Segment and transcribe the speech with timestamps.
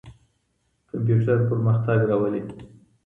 [0.89, 2.41] کمپيوټر پرمختګ راولي.